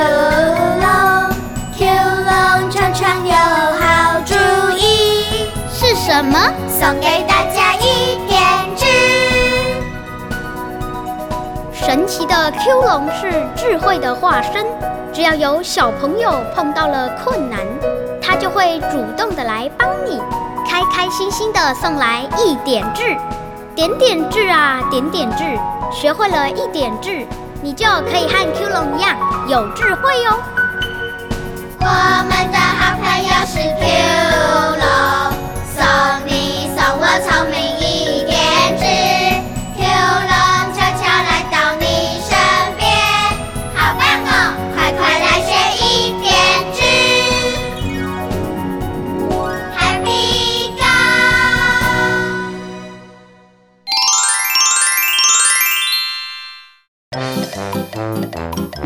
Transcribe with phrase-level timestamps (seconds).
[0.00, 1.30] 龙
[1.76, 4.34] ，Q 龙常常有好主
[4.76, 6.38] 意，是什么？
[6.68, 8.38] 送给大家一点
[8.76, 8.86] 智。
[11.72, 14.64] 神奇的 Q 龙是智慧的化身，
[15.12, 17.60] 只要有小朋友碰到了困难，
[18.22, 20.20] 它就会主动的来帮你，
[20.68, 23.16] 开开心心的送来一点智。
[23.74, 25.44] 点点智啊，点点智，
[25.92, 27.26] 学会了一点智，
[27.62, 29.14] 你就可以和 Q 龙一样
[29.46, 30.42] 有智慧哟。
[31.80, 31.86] 我
[32.28, 33.84] 们的好朋友是 Q
[34.80, 34.89] 龙，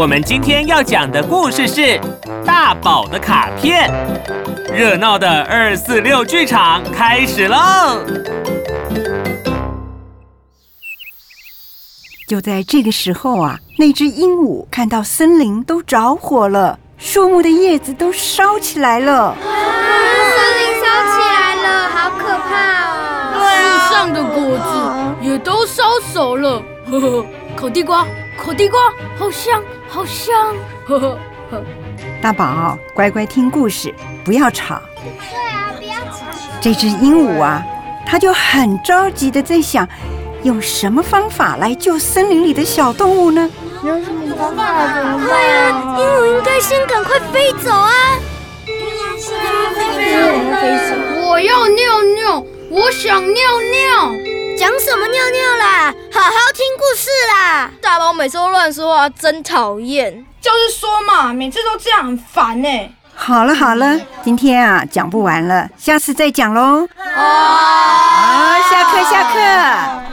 [0.00, 1.82] 我们今天要讲的故事是
[2.42, 3.86] 《大宝的卡片》。
[4.72, 7.58] 热闹的二四六剧场开始喽！
[12.26, 19.36] 就在这个时候啊，那只鹦鹉看到森林都着火了，树木的叶子都烧起来了。
[19.42, 22.86] 森林烧起来了，好可怕
[23.36, 23.38] 哦！
[23.60, 24.56] 树上的果
[25.20, 28.06] 子也都烧熟了，呵呵，烤地瓜，
[28.42, 28.80] 烤地瓜，
[29.18, 31.18] 好香，好香，呵呵
[31.50, 31.62] 呵。
[32.22, 34.80] 大宝，乖乖听故事，不要吵。
[34.96, 35.10] 对
[35.46, 36.24] 啊，不要吵。
[36.58, 37.62] 这只鹦鹉啊，
[38.06, 39.86] 它就很着急的在想，
[40.42, 43.50] 用什么方法来救森林里的小动物呢？
[43.82, 43.98] 对啊，
[45.98, 47.92] 鹦鹉应该先赶快飞走啊！
[51.22, 54.14] 我要尿尿，我想尿尿。
[54.60, 55.94] 讲什么尿尿啦？
[56.12, 57.70] 好好听故事啦！
[57.80, 60.22] 大宝每次都乱说话，真讨厌。
[60.38, 62.68] 就是说嘛，每次都这样，很烦呢。
[63.14, 66.60] 好了好了，今天啊讲不完了，下次再讲喽。
[66.60, 66.86] 哦
[67.16, 70.09] 好，下课下课。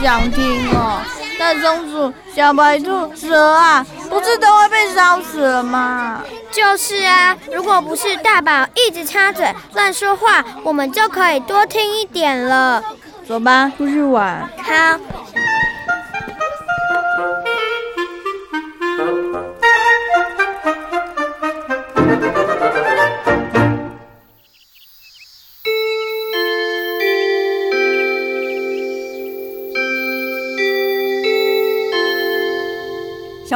[0.00, 1.00] 想听哦。
[1.38, 6.20] 大松鼠、小白兔、蛇啊，不是都会被烧死了吗？
[6.50, 12.82] 就是啊，如果不是大宝一直插嘴乱说话，我们就可以多听一点了。
[13.26, 14.48] 走吧，出去玩。
[14.62, 14.98] 好，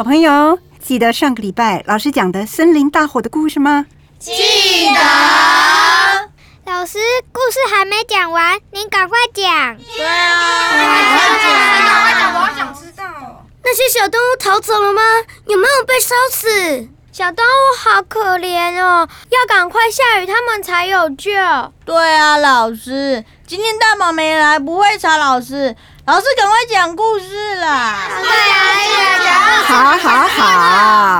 [0.02, 3.86] 小朋友，记得上个礼拜老师讲的森林大火的故事吗？
[4.18, 4.32] 记
[4.92, 5.00] 得。
[6.64, 6.98] 老师，
[7.30, 9.76] 故事还没讲完，您赶快讲。
[9.96, 10.90] 对啊，赶
[11.20, 11.32] 快
[11.84, 13.04] 讲，快讲我要想知道。
[13.62, 15.00] 那些小动物逃走了吗？
[15.46, 16.88] 有没有被烧死？
[17.12, 21.30] 小动物好可怜哦，要赶快下雨，它们才有救。
[21.84, 25.76] 对啊，老师，今天大宝没来，不会查老师。
[26.06, 27.98] 老师，赶快讲故事啦！
[28.22, 30.26] 对啊，好，好，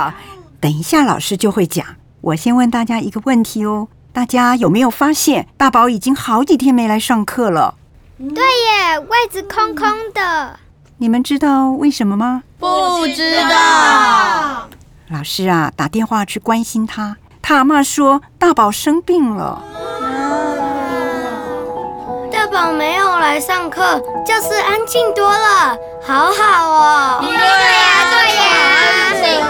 [0.07, 0.13] 好，
[0.59, 1.85] 等一下老师就会讲。
[2.21, 7.75] 我先问大家一个问题哦，大家有没有发现大宝已经好几天没来上课了？
[8.17, 10.59] 对耶，位置空空的。
[10.97, 12.41] 你们知道为什么吗？
[12.57, 14.67] 不知道。
[15.09, 19.61] 老师啊，打电话去关心他，他阿妈说大宝生病了。
[22.53, 23.81] 大宝没有来上课，
[24.23, 25.75] 教室安静多了，
[26.05, 27.17] 好好哦。
[27.19, 27.41] 对呀，
[28.11, 29.41] 对呀。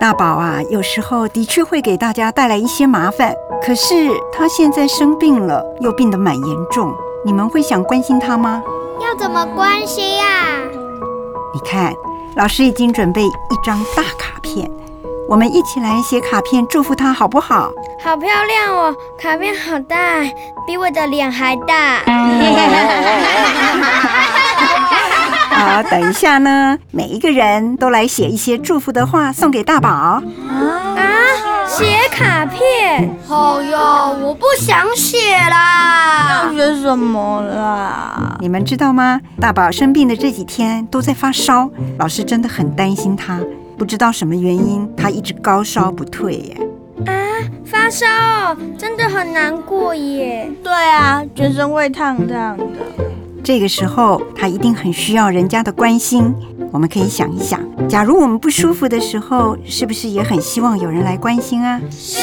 [0.00, 3.32] 大宝啊，有时候的确会给大家带来一些麻烦，
[3.64, 6.92] 可是他现在生病了，又病得蛮严重，
[7.24, 8.60] 你们会想关心他吗？
[9.00, 10.24] 要怎么关心呀、
[11.54, 11.94] 你看，
[12.34, 13.30] 老师已经准备一
[13.64, 14.68] 张大卡片，
[15.30, 17.70] 我们一起来写卡片祝福他，好不好？
[18.02, 19.96] 好漂亮哦，卡片好大，
[20.66, 22.00] 比我的脸还大。
[25.50, 29.88] 好，等一下呢，每一个人都来写一些祝福的话送给大宝。
[29.88, 30.20] 啊，
[31.68, 33.16] 写卡片？
[33.24, 36.42] 好呀，我不想写啦。
[36.48, 38.36] 要学什么啦？
[38.40, 39.20] 你们知道吗？
[39.40, 43.38] 大宝生病的这几天都在发烧，老师真的很担心他，
[43.80, 46.54] 不知道什么原因，他一直高烧不退耶。
[47.06, 47.14] 啊，
[47.64, 50.50] 发烧哦，真的很难过耶。
[50.62, 52.58] 对啊，全身会烫烫的。
[53.42, 56.34] 这个时候，他一定很需要人家的关心。
[56.70, 61.80] 我们可以想一想，假如我们不舒服的时候，是不是也很希望有人来关心啊？
[61.90, 62.18] 是。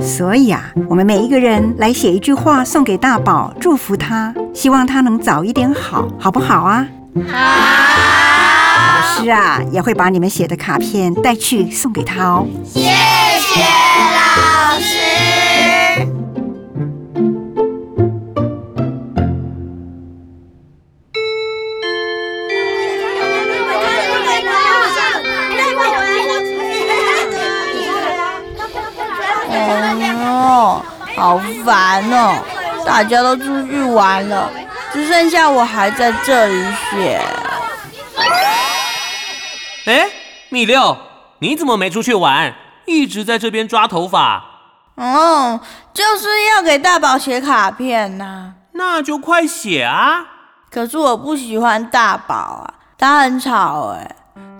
[0.00, 6.86] 所以啊，我们每一个人来写一句话送给大宝，祝福他，希望他能早一点好，好不好啊？
[7.16, 7.22] 老
[9.22, 12.46] 师啊，也会把你们写的卡片带去送给他哦。
[12.64, 13.60] 谢谢
[14.14, 14.96] 老师。
[30.30, 30.82] 哦，
[31.16, 32.34] 好烦哦！
[32.86, 34.50] 大家都出去玩了，
[34.92, 37.20] 只剩下我还在这里写。
[39.88, 40.06] 哎，
[40.50, 40.98] 米六，
[41.38, 42.54] 你怎么没出去玩？
[42.84, 44.44] 一直在这边抓头发？
[44.96, 45.58] 哦，
[45.94, 50.26] 就是要给大宝写卡片呐、那就快写啊！
[50.70, 54.14] 可是我不喜欢大宝啊，他很吵哎。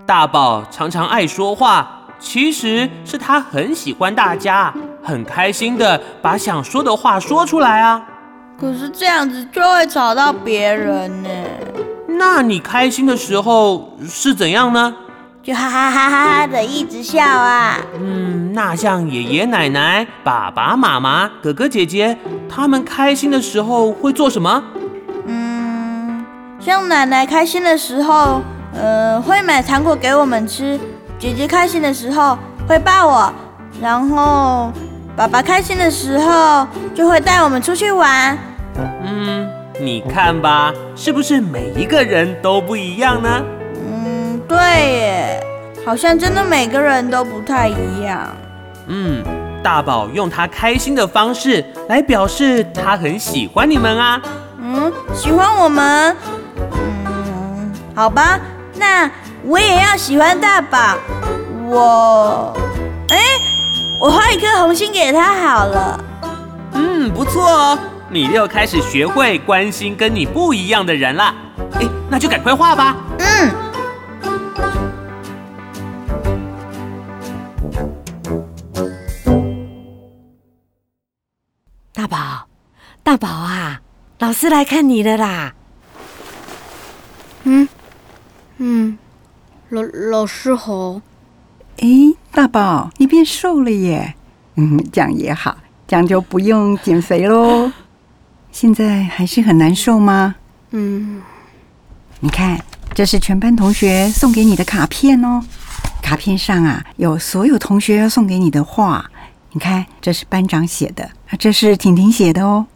[0.07, 4.73] 大宝常常爱说话，其实是他很喜欢大家，
[5.05, 8.03] 很开心的把想说的话说出来啊。
[8.59, 11.29] 可是这样子就会吵到别人呢，
[12.07, 14.97] 那你开心的时候是怎样呢？
[15.49, 17.79] 就哈哈哈哈哈的一直笑啊。
[17.99, 22.15] 嗯，那像爷爷奶奶、爸爸妈妈、哥哥姐姐，
[22.51, 24.63] 他们开心的时候会做什么？
[25.27, 26.23] 嗯，
[26.61, 28.43] 像奶奶开心的时候，
[28.75, 30.79] 呃，会买糖果给我们吃；
[31.19, 32.37] 姐姐开心的时候
[32.69, 33.33] 会抱我，
[33.81, 34.71] 然后
[35.17, 38.37] 爸爸开心的时候就会带我们出去玩。
[39.03, 39.49] 嗯，
[39.81, 43.43] 你看吧，是不是每一个人都不一样呢？
[44.49, 44.59] 嗯，对
[44.93, 45.47] 耶，
[45.85, 48.29] 好像真的每个人都不太一样。
[48.87, 49.23] 嗯，
[49.63, 54.21] 大宝用他开心的方式来表示他很喜欢你们啊。
[54.61, 56.17] 嗯，喜欢我们？
[56.73, 58.41] 嗯，好吧，
[58.77, 59.11] 那
[59.45, 60.97] 我也要喜欢大宝。
[61.67, 62.57] 我，
[63.09, 63.19] 哎，
[64.01, 66.01] 我画一颗红心给他好了。
[66.73, 67.79] 嗯，不错哦，
[68.09, 71.35] 你又开始学会关心跟你不一样的人了。
[71.75, 72.97] 哎，那就赶快画吧。
[81.99, 82.47] 大宝，
[83.03, 83.81] 大宝啊，
[84.21, 85.53] 老师来看你了啦！
[87.43, 87.69] 嗯
[88.59, 88.97] 嗯，
[89.71, 91.01] 老老师好。
[91.79, 94.15] 诶，大宝，你变瘦了耶！
[94.55, 95.59] 嗯，这样也好，
[95.89, 97.73] 这样就不用减肥喽。
[98.53, 100.37] 现在还是很难受吗？
[100.71, 101.21] 嗯，
[102.21, 102.65] 你看，
[102.95, 105.43] 这是全班同学送给你的卡片哦。
[106.01, 109.11] 卡片上啊，有所有同学要送给你的话。
[109.53, 112.67] 你看，这是班长写的，啊，这是婷婷写的哦。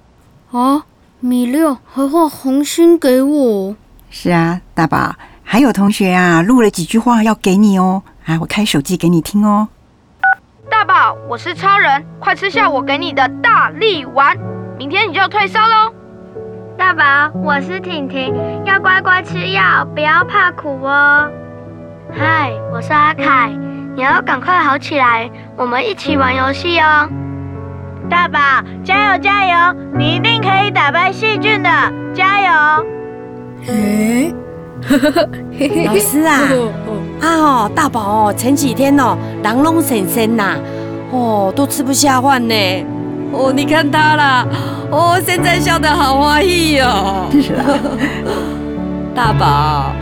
[0.50, 0.84] 啊，
[1.20, 3.76] 米六还画红心给我。
[4.10, 8.02] 是啊，大宝，还有同学啊，录了几句话要给你哦。
[8.24, 9.69] 啊，我开手机给你听哦。
[10.70, 14.36] 大宝，我是超人，快吃下我给你的大力丸，
[14.78, 15.92] 明天你就退烧喽。
[16.78, 18.34] 大宝，我是婷婷，
[18.64, 21.30] 要乖乖吃药，不要怕苦哦。
[22.14, 23.52] 嗨，我是阿凯，
[23.94, 27.08] 你要赶快好起来，我们一起玩游戏哦。
[28.08, 28.38] 大宝，
[28.82, 31.70] 加油加油，你一定可以打败细菌的，
[32.14, 32.86] 加油！
[33.68, 34.34] 诶，
[35.86, 36.40] 老师啊，
[37.20, 40.56] 啊哦，大宝哦，前几天哦，狼龙婶婶呐，
[41.12, 42.55] 哦，都吃不下饭呢。
[43.32, 44.46] 哦，你看他啦，
[44.90, 47.28] 哦，现在笑得好欢喜哦。
[49.14, 49.93] 大宝，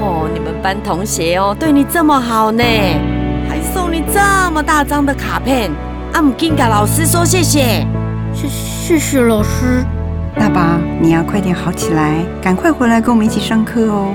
[0.00, 2.64] 哦，你们班同学哦，对你这么好呢，
[4.12, 5.70] 这么大张的卡片，
[6.12, 7.86] 啊，唔紧跟老师说谢谢。
[8.34, 9.84] 谢谢谢老师。
[10.34, 10.60] 大宝，
[11.00, 14.14] 你要快点好起来，赶快回来跟我们一起上课哦。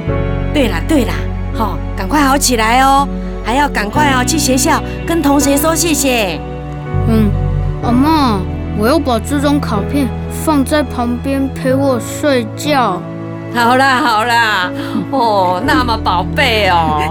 [0.53, 1.13] 对啦对啦，
[1.53, 3.07] 好、赶快好起来哦，
[3.45, 6.39] 还要赶快哦去学校跟同学说谢谢。
[7.07, 7.29] 嗯，
[7.83, 8.39] 阿妈，
[8.79, 10.07] 我要把这张卡片
[10.43, 12.99] 放在旁边陪我睡觉。
[13.55, 14.71] 好啦好啦，
[15.11, 17.01] 哦，那么宝贝哦。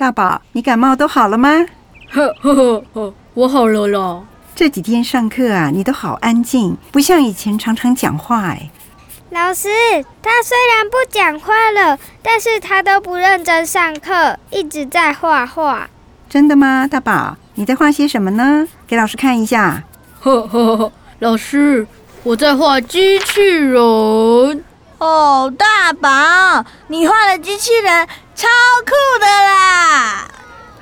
[0.00, 1.66] 大宝，你感冒都好了吗？
[2.08, 4.22] 呵呵呵呵，我好了啦。
[4.54, 8.70] 这几天上课啊，你都好安静，不像以前常常讲话哎。
[9.28, 9.68] 老师，
[10.22, 15.90] 他虽然不讲话了，但是他都不认真上课，一直在画画。
[16.30, 17.36] 真的吗，大宝？
[17.56, 18.66] 你在画些什么呢？
[18.86, 19.84] 给老师看一下。
[20.20, 21.86] 呵呵呵，老师，
[22.22, 24.64] 我在画机器人。
[25.00, 28.46] 哦，大宝，你画的机器人超
[28.84, 30.28] 酷的啦！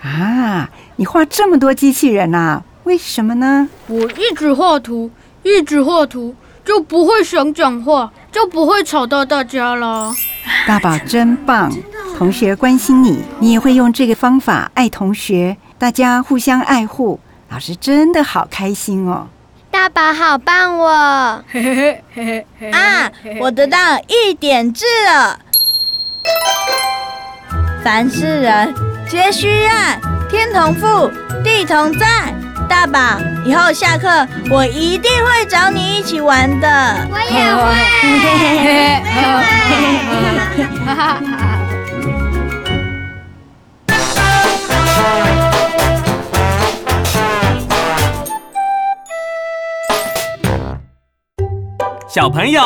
[0.02, 2.60] 啊，你画这么多机器人啊？
[2.82, 3.68] 为什么呢？
[3.87, 5.08] 我一直画图，
[5.44, 6.34] 一直画图，
[6.64, 10.12] 就不会想讲话，就不会吵到大家啦。
[10.66, 11.72] 大宝真棒，
[12.16, 17.20] 同学关心你，你也会用这个方法爱同学，大家互相爱护，
[17.50, 19.28] 老师真的好开心哦。
[19.78, 21.40] 大宝好棒哦！
[22.73, 25.38] 啊，我得到一点志了。
[27.85, 28.75] 凡是人
[29.08, 31.08] 皆须爱，天同覆，
[31.44, 32.35] 地同在。
[32.68, 36.68] 大宝，以后下课我一定会找你一起玩的。
[37.12, 37.68] 我也会。
[52.08, 52.62] 小朋友，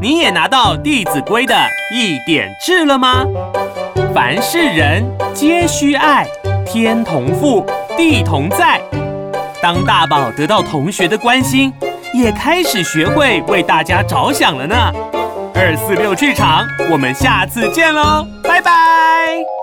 [0.00, 1.54] 你也拿到《弟子规》的
[1.92, 3.24] 一点志了吗？
[4.14, 6.24] 凡是人皆须爱，
[6.64, 7.66] 天同覆，
[7.96, 8.80] 地同在。
[9.60, 11.72] 当大宝得到同学的关心，
[12.14, 14.76] 也开始学会为大家着想了呢。
[15.52, 19.55] 二四六剧场，我们下次见喽，拜拜。